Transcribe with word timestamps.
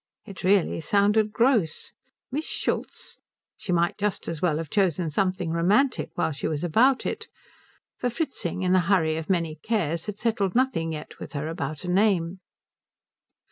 It 0.25 0.43
really 0.43 0.81
sounded 0.81 1.31
gross. 1.31 1.91
Miss 2.31 2.47
Schultz? 2.47 3.19
She 3.55 3.71
might 3.71 3.99
just 3.99 4.27
as 4.27 4.41
well 4.41 4.57
have 4.57 4.71
chosen 4.71 5.11
something 5.11 5.51
romantic 5.51 6.09
while 6.15 6.31
she 6.31 6.47
was 6.47 6.63
about 6.63 7.05
it, 7.05 7.27
for 7.99 8.09
Fritzing 8.09 8.63
in 8.63 8.73
the 8.73 8.79
hurry 8.89 9.15
of 9.17 9.29
many 9.29 9.57
cares 9.57 10.07
had 10.07 10.17
settled 10.17 10.55
nothing 10.55 10.91
yet 10.93 11.19
with 11.19 11.33
her 11.33 11.47
about 11.47 11.83
a 11.83 11.87
name. 11.87 12.39